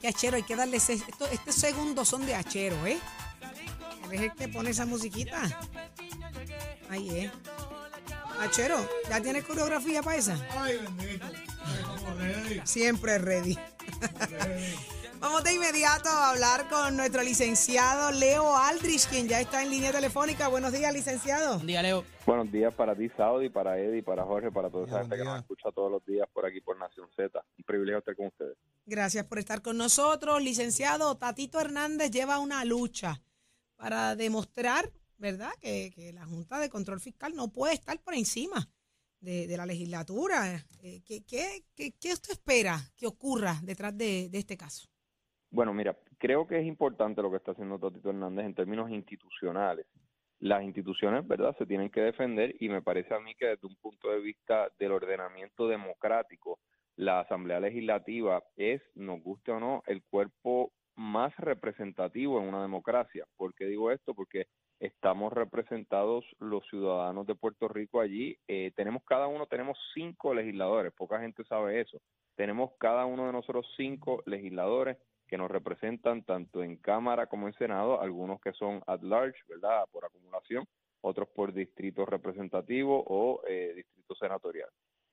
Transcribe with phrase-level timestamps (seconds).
[0.00, 2.98] Que Achero, hay que darle ese, esto- estos segundos son de Achero, ¿eh?
[4.10, 5.42] El que pone esa musiquita.
[6.88, 7.30] Ahí es.
[8.40, 10.36] Achero, ¿ya tienes coreografía para esa?
[10.58, 11.26] Ay, bendito.
[11.26, 12.60] Estamos ready.
[12.64, 13.58] Siempre ready.
[15.20, 19.92] Vamos de inmediato a hablar con nuestro licenciado Leo Aldrich, quien ya está en línea
[19.92, 20.48] telefónica.
[20.48, 21.58] Buenos días, licenciado.
[21.58, 22.04] Día, Leo.
[22.26, 25.24] Buenos días para ti, Saudi, para Eddie, para Jorge, para toda esa Buen gente que
[25.24, 27.38] nos escucha todos los días por aquí por Nación Z.
[27.58, 28.56] Un privilegio estar con ustedes.
[28.86, 30.42] Gracias por estar con nosotros.
[30.42, 33.20] Licenciado Tatito Hernández lleva una lucha
[33.76, 38.70] para demostrar, ¿verdad?, que, que la Junta de Control Fiscal no puede estar por encima
[39.20, 40.64] de, de la legislatura.
[40.82, 44.88] Eh, ¿qué, qué, qué- qué usted espera que ocurra detrás de, de este caso?
[45.50, 49.86] Bueno, mira, creo que es importante lo que está haciendo Tatito Hernández en términos institucionales.
[50.38, 53.76] Las instituciones, ¿verdad?, se tienen que defender y me parece a mí que desde un
[53.76, 56.60] punto de vista del ordenamiento democrático,
[56.96, 63.26] la Asamblea Legislativa es, nos guste o no, el cuerpo más representativo en una democracia.
[63.36, 64.14] ¿Por qué digo esto?
[64.14, 64.46] Porque
[64.78, 68.36] estamos representados los ciudadanos de Puerto Rico allí.
[68.48, 71.98] Eh, tenemos cada uno, tenemos cinco legisladores, poca gente sabe eso.
[72.36, 74.96] Tenemos cada uno de nosotros cinco legisladores
[75.30, 79.84] que nos representan tanto en Cámara como en Senado, algunos que son at large, ¿verdad?
[79.92, 80.66] Por acumulación,
[81.02, 84.68] otros por distrito representativo o eh, distrito senatorial.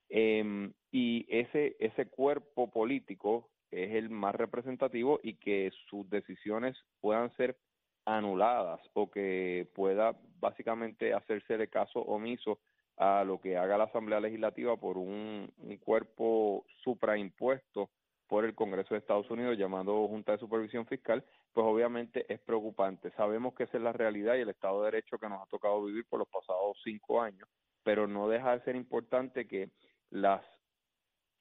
[0.08, 7.30] Em, y ese, ese cuerpo político es el más representativo y que sus decisiones puedan
[7.36, 7.56] ser
[8.04, 12.58] anuladas o que pueda básicamente hacerse de caso omiso
[12.96, 17.90] a lo que haga la Asamblea Legislativa por un, un cuerpo supraimpuesto
[18.28, 23.10] por el Congreso de Estados Unidos llamado Junta de Supervisión Fiscal, pues obviamente es preocupante.
[23.12, 25.82] Sabemos que esa es la realidad y el Estado de Derecho que nos ha tocado
[25.84, 27.48] vivir por los pasados cinco años,
[27.82, 29.70] pero no deja de ser importante que
[30.10, 30.42] las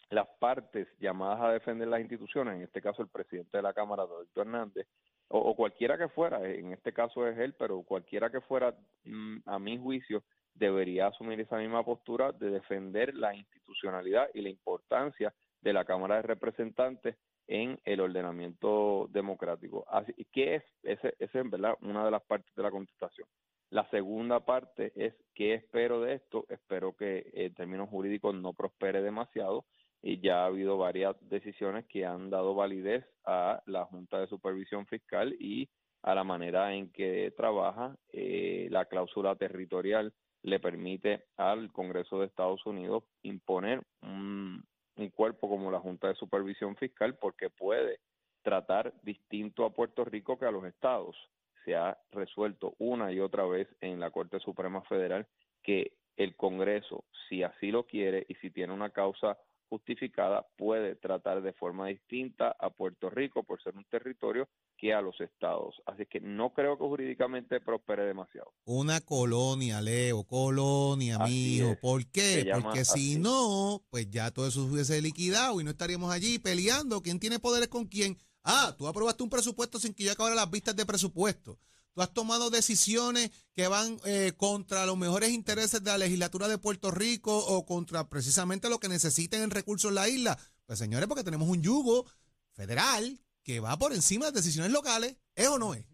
[0.09, 4.05] las partes llamadas a defender las instituciones, en este caso el presidente de la Cámara,
[4.05, 4.87] Roberto Hernández,
[5.27, 9.39] o, o cualquiera que fuera, en este caso es él, pero cualquiera que fuera, mm,
[9.45, 15.33] a mi juicio, debería asumir esa misma postura de defender la institucionalidad y la importancia
[15.61, 17.15] de la Cámara de Representantes
[17.47, 19.85] en el ordenamiento democrático.
[19.89, 23.27] Así que es ese, ese es verdad una de las partes de la contestación.
[23.69, 26.45] La segunda parte es qué espero de esto.
[26.49, 29.65] Espero que en términos jurídicos no prospere demasiado
[30.01, 34.85] y ya ha habido varias decisiones que han dado validez a la Junta de Supervisión
[34.85, 35.69] Fiscal y
[36.03, 37.97] a la manera en que trabaja.
[38.13, 40.13] Eh, la cláusula territorial
[40.43, 44.63] le permite al Congreso de Estados Unidos imponer un,
[44.97, 47.99] un cuerpo como la Junta de Supervisión Fiscal porque puede
[48.41, 51.15] tratar distinto a Puerto Rico que a los estados.
[51.65, 55.27] Se ha resuelto una y otra vez en la Corte Suprema Federal
[55.63, 59.37] que el Congreso, si así lo quiere y si tiene una causa
[59.69, 64.47] justificada, puede tratar de forma distinta a Puerto Rico por ser un territorio
[64.77, 65.75] que a los estados.
[65.85, 68.53] Así que no creo que jurídicamente prospere demasiado.
[68.65, 71.77] Una colonia, Leo, colonia, es.
[71.79, 72.49] ¿Por qué?
[72.61, 77.01] Porque si no, pues ya todo eso se hubiese liquidado y no estaríamos allí peleando.
[77.01, 78.17] ¿Quién tiene poderes con quién?
[78.43, 81.59] Ah, tú aprobaste un presupuesto sin que yo acabara las vistas de presupuesto.
[81.93, 86.59] Tú has tomado decisiones que van eh, contra los mejores intereses de la legislatura de
[86.59, 90.37] Puerto Rico o contra precisamente lo que necesiten en recursos la isla.
[90.67, 92.05] Pues señores, porque tenemos un yugo
[92.51, 95.15] federal que va por encima de decisiones locales.
[95.33, 95.87] ¿Es o no es?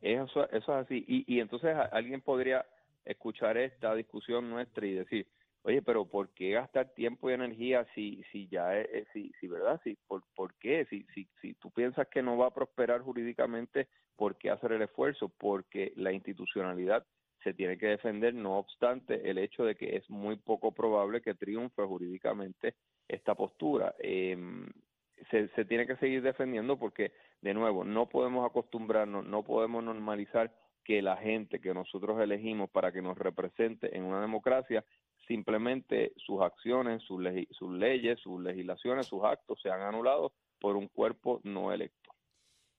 [0.00, 1.04] Eso, eso es así.
[1.08, 2.64] Y, y entonces alguien podría
[3.04, 5.26] escuchar esta discusión nuestra y decir,
[5.62, 9.80] oye, pero ¿por qué gastar tiempo y energía si, si ya es, si, si verdad?
[9.82, 10.86] Si, ¿por, ¿Por qué?
[10.88, 14.82] Si, si, si tú piensas que no va a prosperar jurídicamente, ¿por qué hacer el
[14.82, 15.32] esfuerzo?
[15.36, 17.04] Porque la institucionalidad
[17.42, 21.34] se tiene que defender, no obstante el hecho de que es muy poco probable que
[21.34, 22.76] triunfe jurídicamente
[23.08, 23.96] esta postura.
[23.98, 24.68] Em,
[25.30, 27.12] se, se tiene que seguir defendiendo porque,
[27.42, 30.52] de nuevo, no podemos acostumbrarnos, no podemos normalizar
[30.84, 34.84] que la gente que nosotros elegimos para que nos represente en una democracia,
[35.26, 41.40] simplemente sus acciones, sus, sus leyes, sus legislaciones, sus actos sean anulados por un cuerpo
[41.44, 42.10] no electo.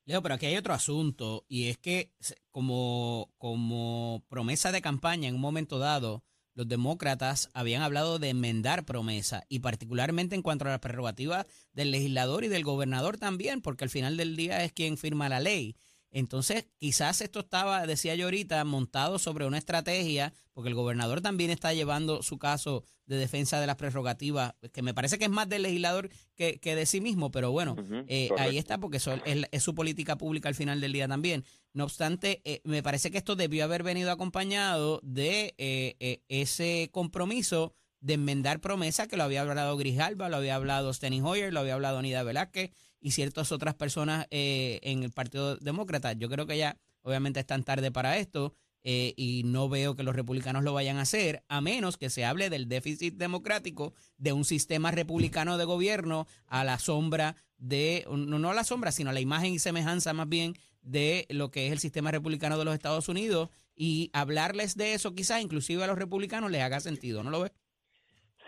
[0.05, 5.29] Leo, pero aquí hay otro asunto y es que se- como, como promesa de campaña
[5.29, 6.23] en un momento dado,
[6.59, 11.89] los demócratas habían hablado de enmendar promesa y particularmente en cuanto a las prerrogativas del
[11.89, 15.77] legislador y del gobernador también, porque al final del día es quien firma la ley.
[16.11, 21.51] Entonces, quizás esto estaba, decía yo ahorita, montado sobre una estrategia, porque el gobernador también
[21.51, 25.49] está llevando su caso de defensa de las prerrogativas, que me parece que es más
[25.49, 27.75] del legislador que, que de sí mismo, pero bueno,
[28.07, 31.43] eh, ahí está, porque eso es, es su política pública al final del día también.
[31.73, 36.89] No obstante, eh, me parece que esto debió haber venido acompañado de eh, eh, ese
[36.91, 41.59] compromiso de enmendar promesa que lo había hablado Grijalba, lo había hablado Steny Hoyer, lo
[41.59, 46.13] había hablado Anida Velázquez y ciertas otras personas eh, en el Partido Demócrata.
[46.13, 48.53] Yo creo que ya obviamente están tarde para esto
[48.83, 52.25] eh, y no veo que los republicanos lo vayan a hacer, a menos que se
[52.25, 58.39] hable del déficit democrático de un sistema republicano de gobierno a la sombra de, no,
[58.39, 61.67] no a la sombra, sino a la imagen y semejanza más bien de lo que
[61.67, 65.87] es el sistema republicano de los Estados Unidos y hablarles de eso quizás inclusive a
[65.87, 67.51] los republicanos les haga sentido, ¿no lo ves?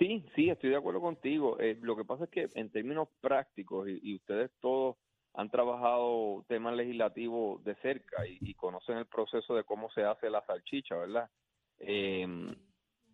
[0.01, 1.59] Sí, sí, estoy de acuerdo contigo.
[1.59, 4.97] Eh, lo que pasa es que en términos prácticos, y, ustedes todos
[5.35, 10.31] han trabajado temas legislativos de cerca y, y conocen el proceso de cómo se hace
[10.31, 11.29] la salchicha, ¿verdad?
[11.77, 12.27] Eh,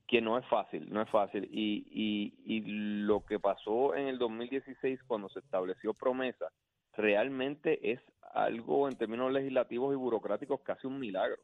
[0.08, 1.50] que no es fácil, no es fácil.
[1.52, 2.62] Y, y, y
[3.02, 6.54] lo que pasó en el 2016 cuando se estableció promesa,
[6.94, 8.00] realmente es
[8.32, 11.42] algo en términos legislativos y burocráticos casi un milagro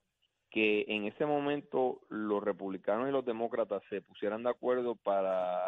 [0.54, 5.68] que en ese momento los republicanos y los demócratas se pusieran de acuerdo para,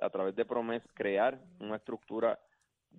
[0.00, 2.38] a través de promesa, crear una estructura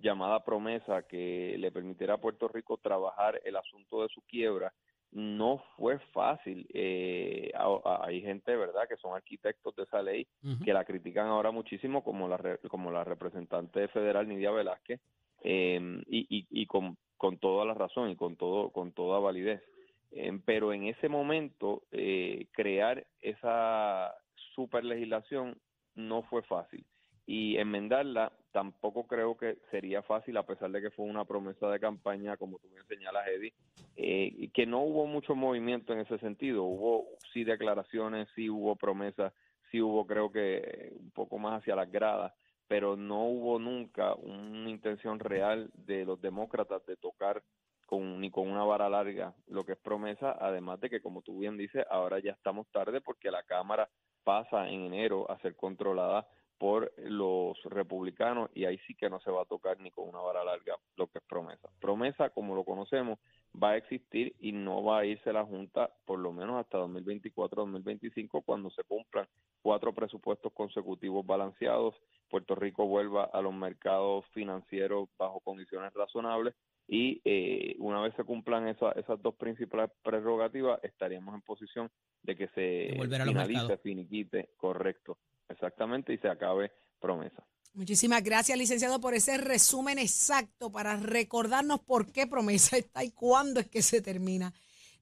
[0.00, 4.74] llamada promesa que le permitiera a Puerto Rico trabajar el asunto de su quiebra,
[5.10, 6.66] no fue fácil.
[6.74, 10.26] Eh, a- a- hay gente, ¿verdad?, que son arquitectos de esa ley
[10.64, 15.00] que la critican ahora muchísimo, como la, como la representante federal Nidia Velázquez,
[15.44, 19.62] eh, y, y, y con, con toda la razón y con, todo, con toda validez.
[20.12, 24.14] Eh, pero en ese momento, eh, crear esa
[24.54, 25.58] super legislación
[25.94, 26.84] no fue fácil.
[27.24, 31.80] Y enmendarla tampoco creo que sería fácil, a pesar de que fue una promesa de
[31.80, 33.54] campaña, como tú me señalas, Eddie,
[33.96, 36.64] eh, y que no hubo mucho movimiento en ese sentido.
[36.64, 39.32] Hubo sí declaraciones, sí hubo promesas,
[39.70, 42.34] sí hubo creo que un poco más hacia las gradas,
[42.68, 47.42] pero no hubo nunca una intención real de los demócratas de tocar
[47.86, 51.38] con, ni con una vara larga lo que es promesa, además de que como tú
[51.38, 53.88] bien dices, ahora ya estamos tarde porque la Cámara
[54.24, 56.26] pasa en enero a ser controlada
[56.62, 60.20] por los republicanos y ahí sí que no se va a tocar ni con una
[60.20, 61.68] vara larga lo que es promesa.
[61.80, 63.18] Promesa, como lo conocemos,
[63.60, 68.44] va a existir y no va a irse la Junta por lo menos hasta 2024-2025
[68.44, 69.26] cuando se cumplan
[69.60, 71.96] cuatro presupuestos consecutivos balanceados,
[72.30, 76.54] Puerto Rico vuelva a los mercados financieros bajo condiciones razonables
[76.88, 81.90] y eh, una vez se cumplan esa- esas dos principales prerrogativas estaríamos en posición
[82.22, 82.94] de que se
[83.32, 85.18] finalice, finiquite, correcto,
[85.48, 86.70] exactamente, y se acabe
[87.00, 87.44] promesa.
[87.74, 93.60] Muchísimas gracias, licenciado, por ese resumen exacto para recordarnos por qué promesa está y cuándo
[93.60, 94.52] es que se termina.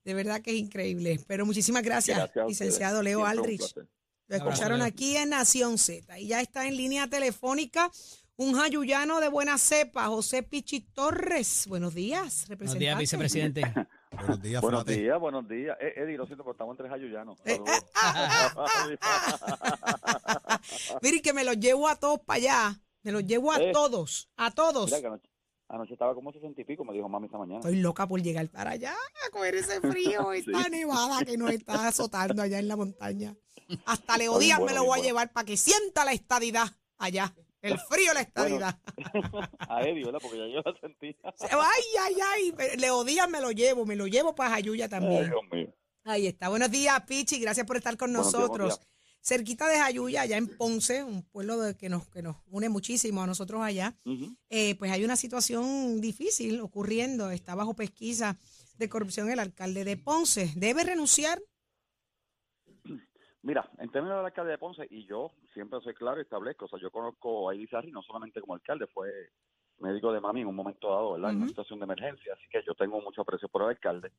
[0.04, 1.18] De verdad que es increíble.
[1.26, 3.74] Pero muchísimas gracias, licenciado Leo Siempre Aldrich.
[4.28, 6.18] Lo escucharon aquí en Nación Z.
[6.20, 7.90] Y ya está en línea telefónica
[8.40, 11.66] un jayuyano de buena cepa, José Pichi Torres.
[11.68, 12.98] Buenos días, Buenos días, representante.
[12.98, 13.62] vicepresidente.
[14.12, 14.98] Buenos días, Buenos Frate.
[14.98, 15.76] días, buenos días.
[15.78, 17.38] Eh, Eddie, lo siento, pero estamos en tres ayuyanos.
[17.44, 17.60] Eh,
[21.02, 22.80] Mire, que me los llevo a todos para allá.
[23.02, 23.72] Me los llevo a Eh.
[23.72, 24.86] todos, a todos.
[24.86, 25.28] Mira que anoche,
[25.68, 27.60] anoche estaba como sesenta y pico, me dijo mami esta mañana.
[27.60, 28.94] Estoy loca por llegar para allá
[29.26, 30.32] a coger ese frío,
[30.64, 33.36] esta nevada que nos está azotando allá en la montaña.
[33.84, 36.12] Hasta Leo Está bien Díaz me bueno, lo voy a llevar para que sienta la
[36.12, 37.34] estadidad allá.
[37.62, 38.78] El frío la estadidad.
[39.68, 40.18] A Eddie, ¿verdad?
[40.22, 41.16] Porque ya yo la sentí.
[41.50, 42.16] Ay, ay,
[42.60, 42.76] ay.
[42.78, 45.26] Leo Díaz me lo llevo, me lo llevo para Jayuya Ay, también.
[45.28, 45.74] Dios mío.
[46.04, 46.48] Ahí está.
[46.48, 47.38] Buenos días, Pichi.
[47.38, 48.80] Gracias por estar con Buenos nosotros.
[49.22, 53.22] Cerquita de Jayuya, allá en Ponce, un pueblo de- que, nos, que nos une muchísimo
[53.22, 53.94] a nosotros allá,
[54.48, 57.30] eh, pues hay una situación difícil ocurriendo.
[57.30, 58.38] Está bajo pesquisa
[58.78, 60.50] de corrupción el alcalde de Ponce.
[60.56, 61.42] ¿Debe renunciar?
[63.42, 66.68] Mira, en términos del alcalde de Ponce, y yo siempre soy claro y establezco, o
[66.68, 69.30] sea, yo conozco a Irizarry no solamente como alcalde, fue
[69.78, 71.30] médico de mami en un momento dado, ¿verdad?
[71.30, 74.12] En una situación de emergencia, así que yo tengo mucho aprecio por el alcalde.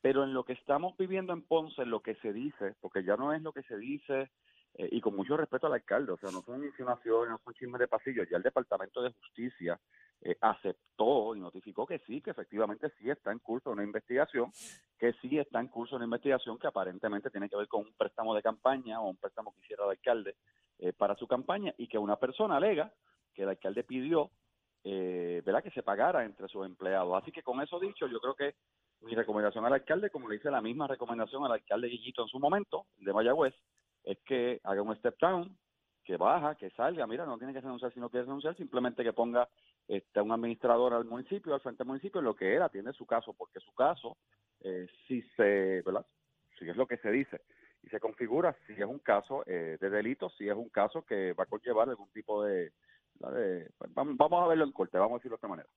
[0.00, 3.32] Pero en lo que estamos viviendo en Ponce, lo que se dice, porque ya no
[3.32, 4.30] es lo que se dice,
[4.74, 7.78] eh, y con mucho respeto al alcalde, o sea, no son insinuaciones, no son chismes
[7.78, 9.78] de pasillo, ya el Departamento de Justicia
[10.24, 14.50] eh, aceptó y notificó que sí, que efectivamente sí está en curso una investigación,
[14.98, 18.34] que sí está en curso una investigación que aparentemente tiene que ver con un préstamo
[18.34, 20.36] de campaña o un préstamo que hiciera el alcalde
[20.78, 22.90] eh, para su campaña y que una persona alega
[23.34, 24.30] que el alcalde pidió
[24.82, 25.62] eh, ¿verdad?
[25.62, 27.22] que se pagara entre sus empleados.
[27.22, 28.54] Así que con eso dicho, yo creo que
[29.00, 32.38] mi recomendación al alcalde, como le hice la misma recomendación al alcalde Guillito en su
[32.38, 33.54] momento, de Mayagüez,
[34.04, 35.56] es que haga un step down,
[36.04, 39.12] que baja, que salga, mira, no tiene que renunciar si no quiere renunciar, simplemente que
[39.12, 39.48] ponga
[39.88, 43.06] este, un administrador al municipio, al frente del municipio, en lo que era, tiene su
[43.06, 44.16] caso, porque su caso,
[44.60, 46.06] eh, si se, ¿verdad?
[46.58, 47.40] Si es lo que se dice
[47.82, 51.32] y se configura, si es un caso eh, de delito, si es un caso que
[51.32, 52.72] va a conllevar algún tipo de,
[53.18, 55.68] pues, vamos, a verlo en corte, vamos a decirlo de esta manera.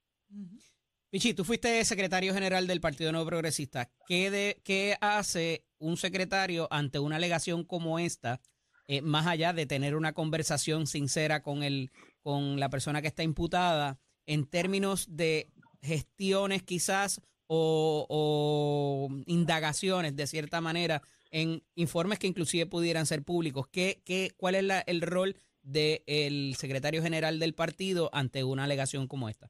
[1.09, 3.89] Pichi, tú fuiste secretario general del Partido Nuevo Progresista.
[4.07, 8.41] ¿Qué, de, qué hace un secretario ante una alegación como esta,
[8.87, 11.91] eh, más allá de tener una conversación sincera con, el,
[12.21, 15.49] con la persona que está imputada, en términos de
[15.81, 21.01] gestiones quizás o, indagaciones de cierta manera
[21.31, 23.67] en informes que inclusive pudieran ser públicos?
[23.67, 29.07] ¿Qué, qué, ¿Cuál es la- el rol del secretario general del partido ante una alegación
[29.07, 29.49] como esta?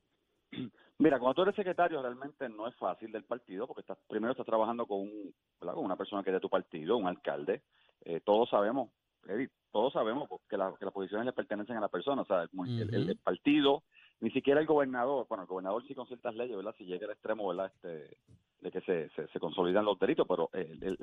[0.99, 4.47] Mira, cuando tú eres secretario realmente no es fácil del partido porque estás, primero estás
[4.47, 7.61] trabajando con, un, con una persona que es de tu partido, un alcalde.
[8.03, 8.89] Eh, todos sabemos,
[9.29, 12.21] Eddie, todos sabemos que, la- que las posiciones le pertenecen a la persona.
[12.21, 12.49] O sea, el,
[12.81, 13.83] el- el- el partido,
[14.19, 16.75] ni siquiera el gobernador, bueno, el gobernador sí con ciertas leyes, ¿verdad?
[16.77, 17.71] Si llega al extremo, ¿verdad?
[17.75, 18.17] Este,
[18.61, 20.97] de que se, se, se consolidan los delitos, pero el,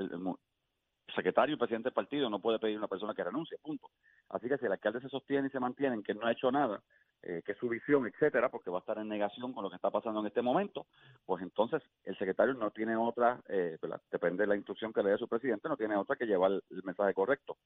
[1.14, 3.88] secretario y presidente del partido no puede pedir a una persona que renuncie, punto.
[4.30, 6.50] Así que si el alcalde se sostiene y se mantiene en que no ha hecho
[6.50, 6.82] nada,
[7.26, 9.76] eh, que es su visión, etcétera, porque va a estar en negación con lo que
[9.76, 10.86] está pasando en este momento,
[11.24, 13.78] pues entonces el secretario no tiene otra, eh,
[14.10, 16.82] depende de la instrucción que le dé su presidente, no tiene otra que llevar el,
[16.84, 17.56] mensaje correcto.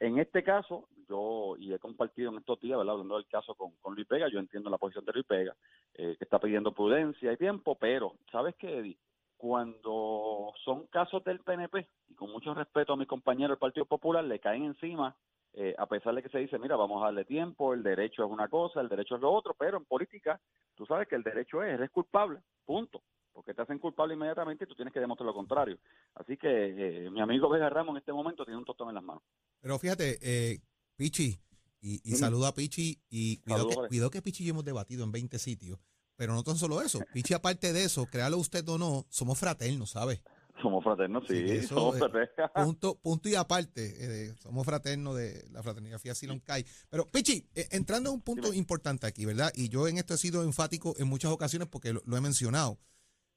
[0.00, 2.94] En este caso, yo, y he compartido en estos días, ¿verdad?
[2.94, 5.54] hablando del caso con, con Luis Vega, yo entiendo la posición de Luis Vega,
[5.94, 8.98] eh, que está pidiendo prudencia y tiempo, pero, ¿sabes qué, Eddie?
[9.36, 14.24] Cuando son casos del PNP, y con mucho respeto a mis compañeros del Partido Popular,
[14.24, 15.14] le caen encima
[15.56, 18.30] eh, a pesar de que se dice, mira, vamos a darle tiempo, el derecho es
[18.30, 20.40] una cosa, el derecho es lo otro, pero en política
[20.74, 24.66] tú sabes que el derecho es, eres culpable, punto, porque te hacen culpable inmediatamente y
[24.66, 25.78] tú tienes que demostrar lo contrario.
[26.16, 26.48] Así que
[27.06, 29.22] eh, mi amigo Vega Ramos en este momento tiene un tostón en las manos.
[29.60, 30.58] Pero fíjate, eh,
[30.96, 31.38] Pichi,
[31.80, 32.18] y, y Ujú.
[32.18, 35.38] saludo a Pichi, y cuidado que, cuidado que Pichi y yo hemos debatido en 20
[35.38, 35.78] sitios,
[36.16, 37.00] pero no tan solo eso.
[37.12, 40.20] Pichi, aparte de eso, créalo usted o no, somos fraternos, ¿sabes?
[40.62, 42.50] Somos fraternos, sí, Sí, eso, somos eh, fraternos.
[42.54, 43.94] Punto, punto y aparte,
[44.28, 46.64] eh, somos fraternos de la fraternidad Fia Silon Kai.
[46.88, 49.52] Pero, Pichi, eh, entrando a un punto importante aquí, ¿verdad?
[49.54, 52.78] Y yo en esto he sido enfático en muchas ocasiones porque lo, lo he mencionado.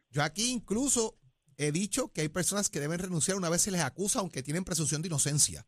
[0.09, 1.17] Yo aquí incluso
[1.57, 4.63] he dicho que hay personas que deben renunciar una vez se les acusa, aunque tienen
[4.63, 5.67] presunción de inocencia.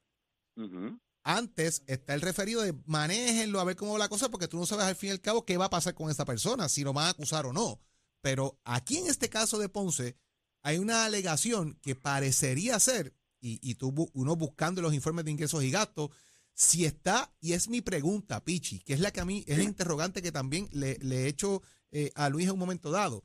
[1.23, 4.65] Antes está el referido de manéjenlo a ver cómo va la cosa, porque tú no
[4.65, 6.93] sabes al fin y al cabo qué va a pasar con esa persona, si lo
[6.93, 7.79] van a acusar o no.
[8.21, 10.17] Pero aquí en este caso de Ponce,
[10.61, 15.63] hay una alegación que parecería ser, y, y tú, uno buscando los informes de ingresos
[15.63, 16.11] y gastos,
[16.59, 19.63] si está, y es mi pregunta, Pichi, que es la que a mí, es la
[19.63, 21.61] interrogante que también le, he hecho
[21.91, 23.23] eh, a Luis en un momento dado.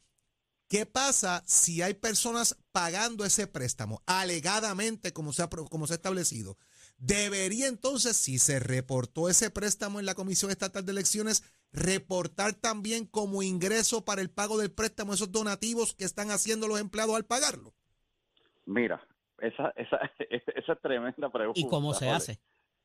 [0.69, 5.97] ¿Qué pasa si hay personas pagando ese préstamo, alegadamente como se ha, como se ha
[5.97, 6.57] establecido?
[6.97, 13.07] Debería entonces, si se reportó ese préstamo en la Comisión Estatal de Elecciones, reportar también
[13.07, 17.25] como ingreso para el pago del préstamo esos donativos que están haciendo los empleados al
[17.25, 17.75] pagarlo.
[18.65, 19.07] Mira,
[19.39, 19.99] esa, esa,
[20.31, 21.61] esa es tremenda pregunta.
[21.61, 22.41] ¿Y cómo se hace?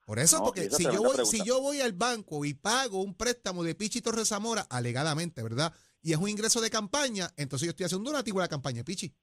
[0.05, 1.25] Por eso, No, porque si yo, voy, pregunta.
[1.25, 5.71] si yo voy al banco y pago un préstamo de Pichi Torres Zamora, alegadamente, ¿verdad?
[6.01, 8.77] Y es un ingreso de campaña, entonces yo estoy haciendo un donativo a la campaña
[8.77, 9.13] de Pichi.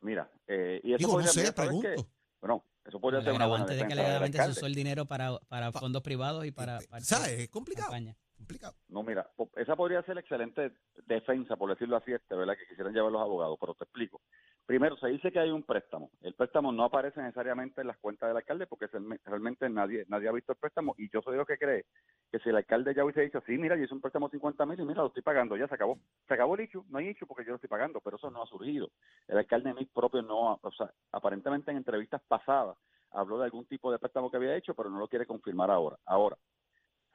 [0.00, 2.08] Mira, eh, y eso Digo, no sé, pregunto.
[2.40, 5.06] Bueno, eso podría ser una buena agravante de que defensa alegadamente se usó el dinero
[5.06, 7.30] para, para fondos privados y para, Eh, para ¿Sabes?
[7.32, 7.88] Es complicado.
[7.90, 8.16] campaña.
[8.36, 8.74] complicado.
[8.88, 10.72] No, mira, esa podría ser excelente
[11.06, 12.54] defensa, por decirlo así, este, ¿verdad?
[12.58, 14.20] Que quisieran llevar los abogados, pero te explico.
[14.66, 16.10] Primero, se dice que hay un préstamo.
[16.22, 20.26] El préstamo no aparece necesariamente en las cuentas del alcalde porque realme- realmente nadie nadie
[20.28, 21.84] ha visto el préstamo y yo soy de los que cree
[22.32, 24.64] que si el alcalde ya hubiese dicho, sí, mira, yo hice un préstamo de 50
[24.64, 25.98] mil y mira, lo estoy pagando, ya se acabó.
[26.26, 28.42] Se acabó el issue, no hay issue porque yo lo estoy pagando, pero eso no
[28.42, 28.88] ha surgido.
[29.28, 32.76] El alcalde de mis propio no, ha- o sea, aparentemente en entrevistas pasadas
[33.10, 35.96] habló de algún tipo de préstamo que había hecho, pero no lo quiere confirmar ahora.
[36.06, 36.36] Ahora,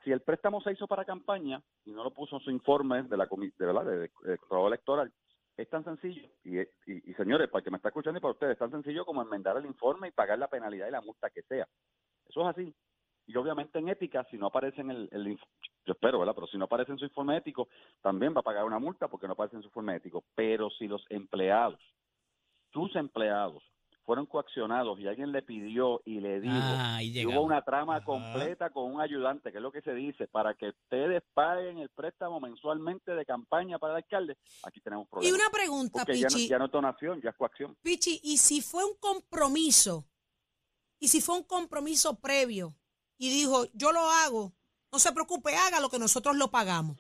[0.04, 3.18] si el préstamo se hizo para campaña y no lo puso en su informe de
[3.18, 3.86] la de, ¿verdad?
[3.86, 5.12] de- de control electoral,
[5.62, 8.34] es tan sencillo, y, y, y, señores, para el que me está escuchando y para
[8.34, 11.30] ustedes, es tan sencillo como enmendar el informe y pagar la penalidad y la multa
[11.30, 11.68] que sea.
[12.28, 12.76] Eso es así.
[13.28, 15.38] Y obviamente en ética, si no aparece en el, el
[15.86, 16.34] yo espero, ¿verdad?
[16.34, 17.68] Pero si no aparece en su informe ético,
[18.02, 20.24] también va a pagar una multa porque no aparece en su informe ético.
[20.36, 21.80] Pero si los empleados,
[22.72, 23.64] tus empleados,
[24.10, 28.06] fueron coaccionados y alguien le pidió y le dijo, Ah, y hubo una trama Ajá.
[28.06, 31.90] completa con un ayudante, que es lo que se dice, para que ustedes paguen el
[31.90, 35.40] préstamo mensualmente de campaña para el alcalde, aquí tenemos Y problemas.
[35.42, 36.48] una pregunta, Porque ya no, Pichi.
[36.48, 37.78] ya no es donación, ya es coacción.
[37.84, 40.08] Pichi, y si fue un compromiso,
[41.00, 42.74] y si fue un compromiso previo,
[43.20, 44.54] y dijo, yo lo hago,
[44.92, 46.98] no se preocupe, haga lo que nosotros lo pagamos.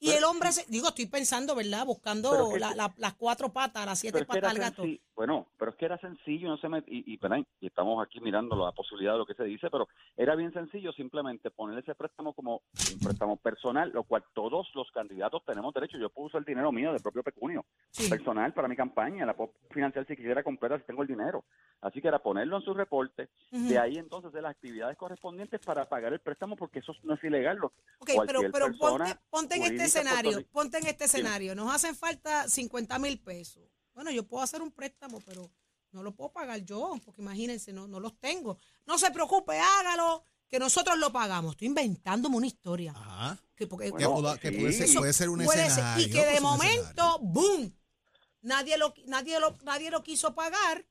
[0.00, 1.86] Y Pero- el hombre, se- digo, estoy pensando, ¿verdad?
[1.86, 4.82] Buscando que- la- la- las cuatro patas, las siete patas al gato.
[5.14, 7.38] Bueno, pero es que era sencillo, no se me, y, y, ¿verdad?
[7.60, 10.90] y estamos aquí mirando la posibilidad de lo que se dice, pero era bien sencillo
[10.92, 15.98] simplemente poner ese préstamo como un préstamo personal, lo cual todos los candidatos tenemos derecho.
[15.98, 18.08] Yo puedo usar el dinero mío de propio pecunio, Sí.
[18.08, 21.44] personal para mi campaña, la puedo financiar si quisiera completa si tengo el dinero.
[21.82, 23.68] Así que era ponerlo en su reporte, Ujú.
[23.68, 27.22] de ahí entonces de las actividades correspondientes para pagar el préstamo, porque eso no es
[27.24, 27.58] ilegal.
[27.58, 31.54] Lo- Ok, pero, pero persona ponte, ponte en este Puerto escenario, ponte en este escenario.
[31.54, 33.62] Nos hacen falta 50 mil pesos.
[33.94, 35.50] Bueno, yo puedo hacer un préstamo, pero
[35.92, 38.58] no lo puedo pagar yo, porque imagínense, no, no los tengo.
[38.86, 41.52] No se preocupe, hágalo, que nosotros lo pagamos.
[41.52, 42.92] Estoy inventándome una historia.
[42.96, 43.38] Ajá.
[43.54, 44.56] Que, porque, Que, Bueno, pudo- que sí.
[44.58, 45.68] puede, ser, puede ser un puede ser.
[45.70, 46.06] escenario.
[46.06, 47.18] Y que de momento.
[47.20, 47.74] ¡boom!
[48.40, 50.84] Nadie lo, nadie lo, nadie lo quiso pagar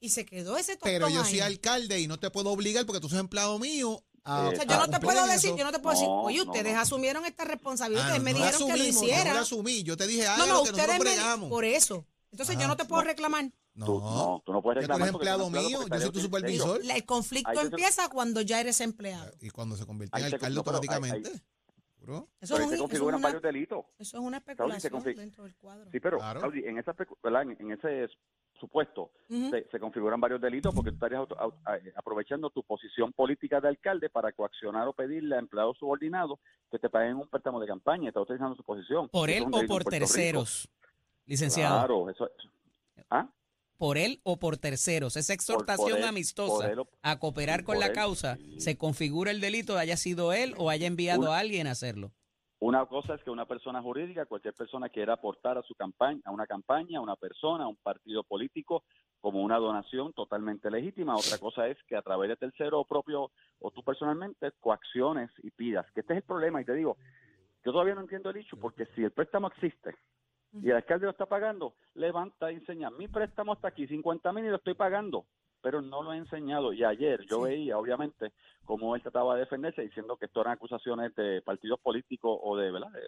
[0.00, 1.30] y se quedó ese tostón Pero yo ahí.
[1.30, 4.02] soy alcalde y no te puedo obligar porque tú sos empleado mío.
[4.24, 6.44] A, O sea, yo no te puedo decir, yo no te puedo decir, No, oye,
[6.44, 6.80] no, ustedes no.
[6.80, 9.28] asumieron esta responsabilidad, Ah, ustedes me no dijeron que lo hicieran.
[9.28, 9.82] No lo asumí.
[9.82, 11.48] Yo te dije No, algo no, que ustedes nosotros me bregamos.
[11.48, 12.06] por eso.
[12.32, 13.08] Entonces yo no te puedo No.
[13.08, 13.44] reclamar.
[13.74, 16.20] No, Tú, no, tú no puedes Ya tú eres reclamar empleado mío, yo soy tu
[16.20, 16.84] supervisor.
[16.84, 19.30] La- el conflicto Ahí yo empieza cuando ya eres empleado.
[19.40, 21.30] Y cuando se convierte Ahí en alcalde ahí- automáticamente.
[21.30, 23.84] Eso es, ahí un- se eso es configuran una, varios delitos.
[23.98, 25.90] eso es una Saudi, se especulación dentro del cuadro.
[25.92, 26.40] Sí, pero Claro.
[26.40, 26.94] Saudi, en, esa,
[27.42, 28.08] en, en ese
[28.58, 31.36] supuesto se, se configuran varios delitos porque tú estarías auto-
[31.72, 36.38] eh, aprovechando tu posición política de alcalde para coaccionar o pedirle a empleados subordinados
[36.70, 38.08] que te paguen un préstamo de campaña.
[38.08, 39.08] Estás utilizando su posición.
[39.08, 40.44] Por él o por Rico.
[41.30, 41.78] Licenciado.
[41.78, 42.30] Claro, eso
[43.08, 43.28] ¿Ah?
[43.78, 45.16] Por él o por terceros.
[45.16, 48.60] Esa por exhortación él, amistosa él o- a cooperar con la él, causa, sí.
[48.60, 52.12] se configura el delito, haya sido él o haya enviado Una- a alguien a hacerlo.
[52.58, 56.30] Una cosa es que una persona jurídica, cualquier persona quiera aportar a su campaña, a
[56.30, 58.84] una campaña, a una persona, a un partido político,
[59.18, 61.14] como una donación totalmente legítima.
[61.16, 65.86] Otra cosa es que a través de tercero propio o tú personalmente coacciones y pidas.
[65.94, 66.60] Que este es el problema.
[66.60, 66.98] Y te digo,
[67.64, 69.94] yo todavía no entiendo el hecho, porque si el préstamo existe
[70.52, 74.44] y el alcalde lo está pagando, levanta y enseña, mi préstamo está aquí, 50 mil
[74.44, 75.26] y lo estoy pagando,
[75.62, 76.72] pero no lo he enseñado.
[76.72, 78.32] Y ayer yo veía, obviamente,
[78.64, 82.70] cómo él trataba de defenderse diciendo que esto eran acusaciones de partidos políticos o de,
[82.70, 82.90] ¿verdad?
[82.90, 83.00] de,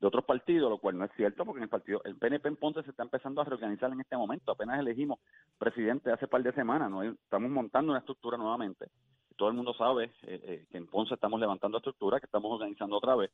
[0.00, 2.56] de otros partidos, lo cual no es cierto, porque en el partido, el PNP en
[2.56, 4.52] Ponce se está empezando a reorganizar en este momento.
[4.52, 5.18] Apenas elegimos
[5.58, 7.02] presidente hace par de semanas, ¿no?
[7.02, 8.86] estamos montando una estructura nuevamente.
[9.36, 12.96] Todo el mundo sabe eh, eh, que en Ponce estamos levantando estructura, que estamos organizando
[12.96, 13.30] otra vez.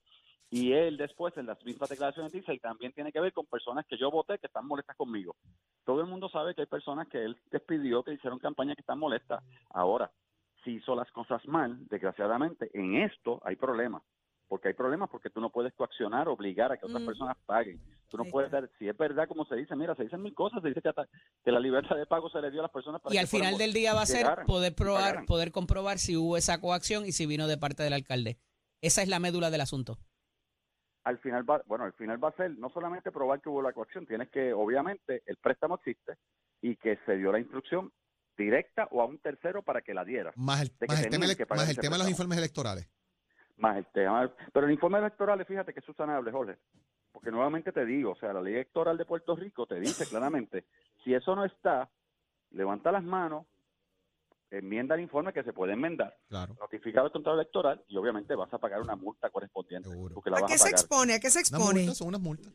[0.50, 3.86] Y él después, en las mismas declaraciones, dice, y también tiene que ver con personas
[3.86, 5.36] que yo voté que están molestas conmigo.
[5.84, 8.98] Todo el mundo sabe que hay personas que él despidió, que hicieron campaña que están
[8.98, 9.44] molestas.
[9.68, 10.10] Ahora,
[10.64, 14.02] si hizo las cosas mal, desgraciadamente, en esto hay problemas.
[14.48, 17.06] Porque hay problemas porque tú no puedes coaccionar, obligar a que otras Mm.
[17.06, 17.80] personas paguen.
[18.10, 20.60] Tú no puedes dar, si es verdad como se dice, mira, se dicen mil cosas,
[20.62, 21.08] se dice que, hasta-
[21.44, 23.28] que la libertad de pago se le dio a las personas para Y que al
[23.28, 27.06] final del día va a ser llegaran poder probar, poder comprobar si hubo esa coacción
[27.06, 28.38] y si vino de parte del alcalde.
[28.82, 29.98] Esa es la médula del asunto.
[31.04, 33.72] al final va, bueno, al final va a ser no solamente probar que hubo la
[33.72, 36.16] coacción, tienes que, obviamente, el préstamo existe
[36.60, 37.90] y que se dio la instrucción
[38.36, 40.32] directa o a un tercero para que la diera.
[40.36, 42.88] Más el, más tema, más el tema de los informes electorales.
[43.56, 46.56] Más el tema, pero el informe electoral, fíjate que es susanable, Jorge,
[47.12, 50.64] porque nuevamente te digo, o sea, la ley electoral de Puerto Rico te dice claramente,
[51.04, 51.88] si eso no está,
[52.52, 53.46] levanta las manos,
[54.50, 56.56] enmienda el informe que se puede enmendar, Claro.
[56.60, 60.14] notifica al contrato electoral y obviamente vas a pagar una multa correspondiente, Seguro.
[60.14, 61.14] porque la ¿A vas qué a se expone?
[61.14, 61.86] ¿A qué se expone?
[61.94, 62.52] son unas multas.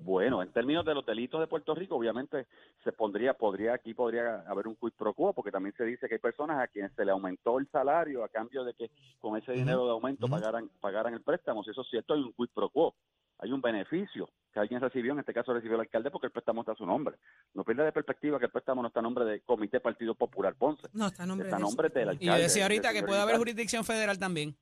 [0.00, 2.46] Bueno, en términos de los delitos de Puerto Rico, obviamente
[2.82, 6.14] se pondría, podría, aquí podría haber un quid pro quo, porque también se dice que
[6.14, 9.52] hay personas a quienes se le aumentó el salario a cambio de que con ese
[9.52, 11.62] dinero de aumento pagaran, pagaran el préstamo.
[11.62, 12.94] Si eso es cierto, hay un quid pro quo.
[13.40, 16.62] Hay un beneficio que alguien recibió, en este caso recibió el alcalde porque el préstamo
[16.62, 17.16] está a su nombre.
[17.54, 20.54] No pierda de perspectiva que el préstamo no está a nombre de Comité Partido Popular
[20.56, 20.88] Ponce.
[20.92, 22.26] No, está a nombre Está a de nombre del Y alcalde.
[22.26, 24.56] yo decía del ahorita que puede haber jurisdicción federal también.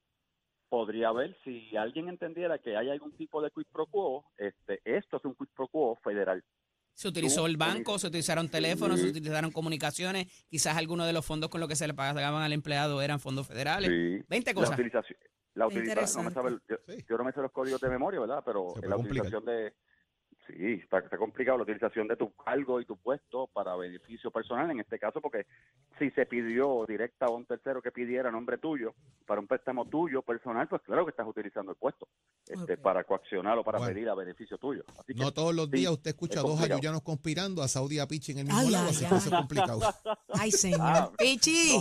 [0.68, 5.16] podría haber, si alguien entendiera que hay algún tipo de quid pro quo, este, esto
[5.18, 6.42] es un quid pro quo federal.
[6.92, 11.24] Se utilizó Tú el banco, se utilizaron teléfonos, se utilizaron comunicaciones, quizás algunos de los
[11.26, 13.90] fondos con los que se le pagaban al empleado eran fondos federales.
[13.90, 14.24] Sí.
[14.28, 14.72] 20 La cosas.
[14.78, 15.18] utilización,
[15.56, 17.04] la utilización no me sabe, yo, Sí.
[17.08, 18.42] yo no me sé los códigos de memoria, ¿verdad?
[18.44, 19.26] Pero la complicar.
[19.26, 19.74] utilización de,
[20.46, 24.70] sí, está, está complicado la utilización de tu cargo y tu puesto para beneficio personal,
[24.70, 25.46] en este caso, porque
[25.98, 28.94] si se pidió directa a un tercero que pidiera a nombre tuyo
[29.26, 32.08] para un préstamo tuyo personal, pues claro que estás utilizando el puesto
[32.48, 33.92] este, para coaccionar o para Bueno.
[33.94, 34.84] pedir a beneficio tuyo.
[34.98, 37.96] Así que No todos los sí, días usted escucha es dos ayuyanos conspirando a Saudi
[37.96, 39.10] y a Pichi en el mismo Ay, lado, ay, así ay.
[39.10, 39.80] que eso es complicado.
[40.38, 40.80] Ay, señor.
[40.82, 41.78] Ah, Pichi.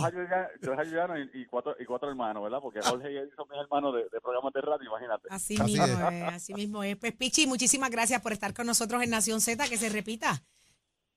[0.62, 2.58] dos ayudanos y, y cuatro, y cuatro hermanos, ¿verdad?
[2.62, 5.28] Porque Jorge y él son mis hermanos de, de programas de radio, imagínate.
[5.30, 6.12] Así, Así mismo es.
[6.14, 6.22] es.
[6.32, 6.96] así mismo es.
[6.96, 10.42] Pues Pichi, muchísimas gracias por estar con nosotros en Nación Z, que se repita.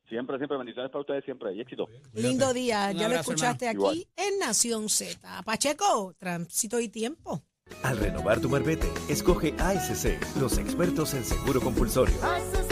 [0.08, 1.88] Siempre, siempre, bendiciones para ustedes siempre y éxito.
[2.13, 3.89] Lindo día, Un ya lo escuchaste hermano.
[3.89, 5.43] aquí en Nación Z.
[5.43, 7.43] Pacheco, tránsito y tiempo.
[7.84, 12.15] Al renovar tu marbete, escoge ASC, los expertos en seguro compulsorio.
[12.23, 12.68] Haces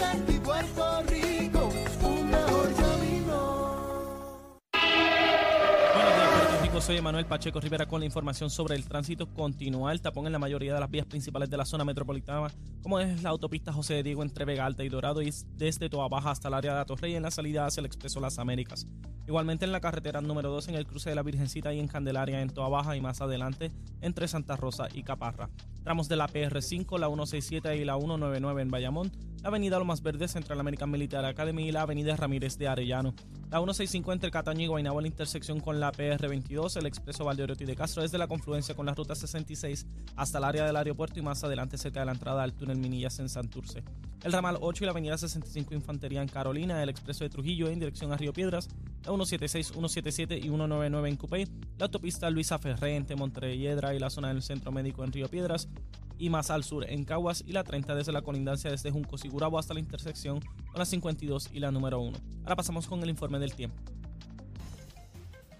[6.81, 9.33] soy Manuel Pacheco Rivera con la información sobre el tránsito.
[9.33, 12.51] Continúa el tapón en la mayoría de las vías principales de la zona metropolitana,
[12.83, 16.07] como es la autopista José de Diego entre Vega Alta y Dorado y desde Toa
[16.07, 18.85] Baja hasta el área de Atorrey en la salida hacia el Expreso Las Américas.
[19.27, 22.41] Igualmente en la carretera número 2 en el cruce de la Virgencita y en Candelaria
[22.41, 25.49] en Toa Baja y más adelante entre Santa Rosa y Caparra.
[25.83, 30.35] Tramos de la PR5, la 167 y la 199 en Bayamón, la avenida Lomas Verdes
[30.35, 33.13] entre la American Military Academy y la avenida Ramírez de Arellano.
[33.49, 37.75] La 165 entre Cataño y Guaynabo la intersección con la PR22, el expreso Valdeoriotti de
[37.75, 41.43] Castro desde la confluencia con la ruta 66 hasta el área del aeropuerto y más
[41.43, 43.83] adelante cerca de la entrada al túnel Minillas en Santurce.
[44.23, 47.79] El ramal 8 y la avenida 65 Infantería en Carolina, el expreso de Trujillo en
[47.79, 48.67] dirección a Río Piedras,
[49.03, 51.47] la 176, 177 y 199 en Cupey,
[51.77, 55.69] la autopista Luisa Ferré entre Montelledra y la zona del Centro Médico en Río Piedras,
[56.17, 59.29] y más al sur en Caguas y la 30 desde la colindancia desde Juncos y
[59.29, 62.17] Gurabo hasta la intersección con la 52 y la número 1.
[62.43, 63.96] Ahora pasamos con el informe del tiempo.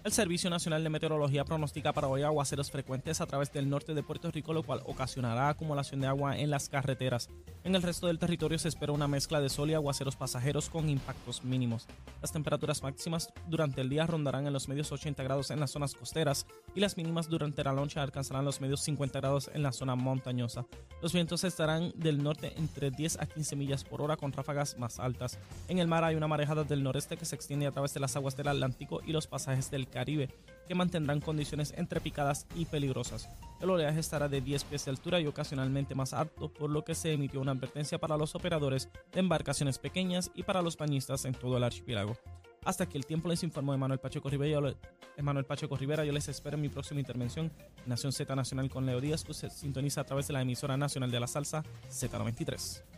[0.04, 4.02] El Servicio Nacional de Meteorología pronostica para hoy aguaceros frecuentes a través del norte de
[4.04, 7.28] Puerto Rico, lo cual ocasionará acumulación de agua en las carreteras.
[7.64, 10.88] En el resto del territorio se espera una mezcla de sol y aguaceros pasajeros con
[10.88, 11.86] impactos mínimos.
[12.22, 15.94] Las temperaturas máximas durante el día rondarán en los medios 80 grados en las zonas
[15.94, 19.96] costeras y las mínimas durante la noche alcanzarán los medios 50 grados en la zona
[19.96, 20.64] montañosa.
[21.02, 25.00] Los vientos estarán del norte entre 10 a 15 millas por hora con ráfagas más
[25.00, 25.38] altas.
[25.66, 28.14] En el mar hay una marejada del noreste que se extiende a través de las
[28.16, 30.28] aguas del Atlántico y los pasajes del Caribe,
[30.68, 33.28] que mantendrán condiciones entre picadas y peligrosas.
[33.60, 36.94] El oleaje estará de 10 pies de altura y ocasionalmente más alto, por lo que
[36.94, 41.34] se emitió una advertencia para los operadores de embarcaciones pequeñas y para los bañistas en
[41.34, 42.16] todo el archipiélago.
[42.64, 44.74] Hasta que el tiempo les informó Emanuel Pacheco Rivera.
[45.16, 47.50] Emanuel Pacheco Rivera, yo les espero en mi próxima intervención
[47.82, 50.76] en Nación Z Nacional con Leo Díaz, que se sintoniza a través de la emisora
[50.76, 52.97] nacional de la salsa Z93.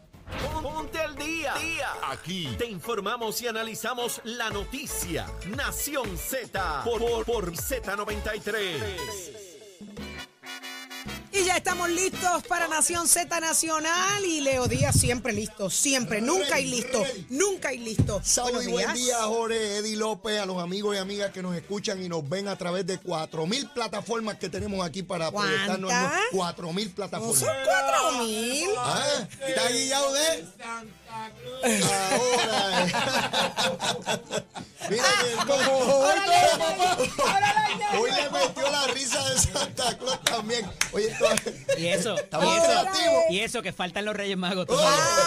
[0.62, 1.55] Ponte al día.
[2.09, 5.27] Aquí te informamos y analizamos la noticia.
[5.57, 9.50] Nación Z por, por, por Z93.
[11.40, 16.57] Y ya estamos listos para Nación Z Nacional y Leo Díaz siempre listo, siempre, nunca
[16.57, 18.20] hay listo, nunca hay listo.
[18.22, 22.09] Saludos buen día, Jorge, Eddie López, a los amigos y amigas que nos escuchan y
[22.09, 25.90] nos ven a través de 4.000 plataformas que tenemos aquí para proyectarnos.
[25.90, 26.64] ¿Cuántas?
[26.64, 27.38] 4.000 No plataformas.
[27.38, 28.68] son cuatro mil.
[28.76, 30.44] Ah, ¿Está guillado de?
[31.21, 32.87] Ahora.
[34.89, 36.19] Mira, mi hermano, hoy,
[37.17, 40.67] todo- hoy le metió la risa de Santa Claus también.
[40.93, 41.15] Oye,
[41.79, 43.23] Y eso, Estamos y eso, creativos.
[43.31, 44.67] y eso que faltan los Reyes Magos.
[44.69, 44.79] Oh.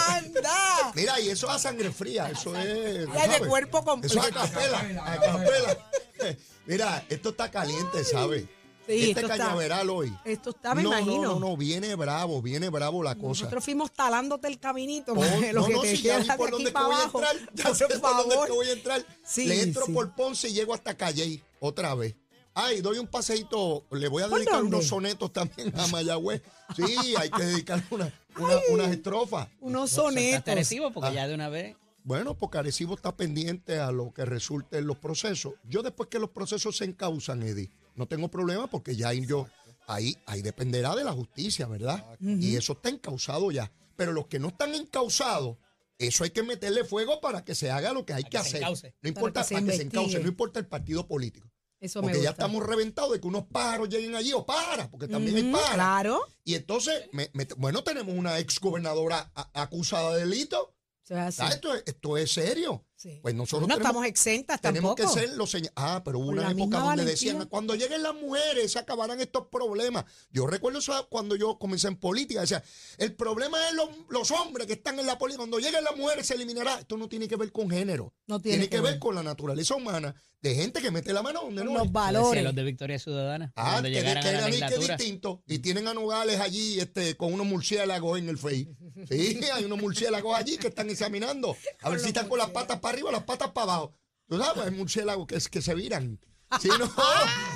[0.08, 0.92] ¡Anda!
[0.94, 2.64] Mira, y eso a sangre fría, eso es.
[3.10, 4.18] De cuerpo Eso completo.
[4.18, 5.78] es a capela, a capela.
[6.66, 8.44] Mira, esto está caliente, ¿sabes?
[8.86, 10.14] Sí, este esto está- cañaveral hoy.
[10.24, 11.22] Esto está, me no, imagino.
[11.22, 13.28] No, no, no, viene bravo, viene bravo la cosa.
[13.44, 16.50] Nosotros fuimos talándote el caminito, Oh, lo no, que no, te si ya vi por
[16.50, 17.36] dónde voy a entrar.
[17.54, 19.06] Ya por sé por dónde es que voy a entrar.
[19.24, 19.92] Sí, Le entro sí.
[19.92, 22.14] por Ponce y llego hasta Calley otra vez.
[22.56, 23.84] Ay, doy un paseíto.
[23.90, 24.76] Le voy a ¿Por dedicar dónde?
[24.76, 26.42] unos sonetos también a Mayagüez.
[26.76, 29.48] Sí, hay que dedicarle una, una- unas estrofas.
[29.60, 30.52] Unos sonetos.
[30.52, 31.14] Arecibo porque Ah.
[31.14, 31.76] ya de una vez.
[32.04, 35.54] Bueno, porque Arecibo está pendiente a lo que resulte en los procesos.
[35.64, 39.46] Yo después que los procesos se encausan, Eddie, no tengo problema porque ya ahí yo,
[39.86, 42.04] ahí, ahí dependerá de la justicia, ¿verdad?
[42.20, 43.70] Y eso está encausado ya.
[43.96, 45.56] Pero los que no están encausados,
[45.98, 48.62] eso hay que meterle fuego para que se haga lo que hay que, hacer.
[49.02, 51.48] No importa que se para que se encauce, no importa el partido político.
[51.80, 55.06] Eso me Porque ya estamos reventados de que unos pájaros lleguen allí o pájaras, porque
[55.06, 55.74] también hay pájaras.
[55.74, 56.20] Claro.
[56.42, 60.74] Y entonces, me- me- bueno, tenemos una exgobernadora a- acusada de delito.
[61.10, 62.86] Ah, Esto, es- esto es serio.
[63.04, 63.18] Sí.
[63.20, 65.14] Pues nosotros no tenemos, estamos exentas tenemos tampoco.
[65.14, 65.74] que ser los señales.
[65.76, 67.04] Ah, pero hubo una época donde valentía.
[67.04, 70.06] decían, cuando lleguen las mujeres se acabarán estos problemas.
[70.30, 72.40] Yo recuerdo eso cuando yo comencé en política.
[72.40, 72.64] Decía,
[72.96, 75.40] el problema es los, los hombres que están en la política.
[75.40, 76.80] Cuando lleguen las mujeres se eliminará.
[76.80, 78.14] Esto no tiene que ver con género.
[78.26, 79.00] No tiene que, que ver ver.
[79.00, 80.14] con la naturaleza humana
[80.44, 81.92] de gente que mete la mano donde no Los es.
[81.92, 82.30] valores.
[82.32, 83.52] Decía los de Victoria Ciudadana.
[83.56, 84.96] Ah, cuando que, llegaran que a la eran y que legislatura.
[84.98, 85.42] distinto.
[85.46, 88.68] Y tienen a Nogales allí este, con unos murciélagos en el FEI.
[89.08, 91.56] Sí, hay unos murciélagos allí que están examinando.
[91.80, 93.94] A ver si están con las patas para arriba o las patas para abajo.
[94.28, 96.20] Tú sabes, hay murciélagos que, que se viran.
[96.60, 96.92] Sí, no,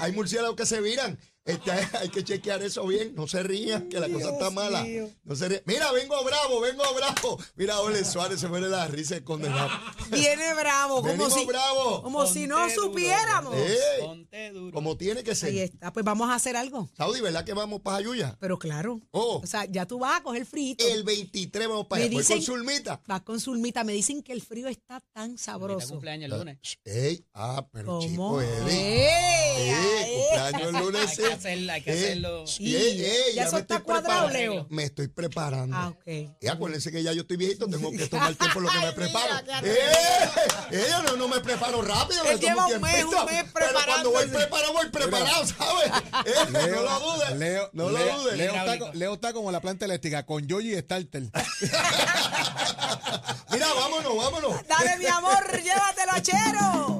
[0.01, 1.19] hay murciélagos que se viran.
[1.49, 3.15] Este, hay que chequear eso bien.
[3.15, 4.83] No se rían, que la cosa está mala.
[4.83, 5.11] mío.
[5.25, 5.63] No se rían.
[5.65, 7.39] Mira, vengo bravo, vengo bravo.
[7.57, 9.71] Mira, Ole Suárez se muere la risa el condenado.
[10.11, 12.03] Viene bravo, como si, bravo.
[12.03, 13.55] como si no duro, supiéramos.
[13.57, 14.73] Eh, Ponte duro.
[14.75, 15.55] como tiene que Ahí ser.
[15.57, 16.89] está, pues vamos a hacer algo.
[16.97, 18.37] Saudi, ¿verdad que vamos para Jayuya?
[18.39, 19.01] Pero claro.
[19.11, 19.41] Oh.
[19.43, 20.77] O sea, ya tú vas a coger frío.
[20.79, 22.13] El 23 vamos para allá.
[22.13, 23.01] Voy con Zulmita.
[23.07, 23.85] Vas con Zulmita.
[23.85, 25.89] Me dicen que el frío está tan sabroso.
[25.89, 26.59] cumpleaños el lunes.
[26.85, 28.01] Ey, ah, pero ¿Cómo?
[28.03, 29.09] chico, Eddie.
[29.09, 29.73] ¡Ey!
[30.29, 31.49] Cumpleaños el lunes, sí.
[31.49, 32.45] hacer- hay que Eh, hacerlo.
[32.59, 34.55] y, eh, eh, ya eso me está estoy cuadrado, preparando.
[34.55, 34.67] Leo.
[34.71, 35.77] Me estoy preparando.
[35.77, 36.07] Ah, ok.
[36.41, 38.93] Y acuérdense que ya yo estoy viejito, tengo que tomar tiempo en lo que me
[38.93, 39.35] preparo.
[39.63, 39.77] ¡Eh!
[40.73, 44.11] Eh, yo no, no me preparo rápido, Él lleva un mes, un mes Pero cuando
[44.11, 45.91] voy preparado, voy preparado, ¿sabes?
[46.27, 47.37] Eh, no lo dudes.
[47.37, 48.37] Leo, no lo Leo- dudes.
[48.95, 51.23] Leo está, como la planta eléctrica, con Yoyi y Starter.
[53.51, 54.55] Mira, vámonos, vámonos.
[54.69, 56.99] Dale, mi amor, llévatelo, chero.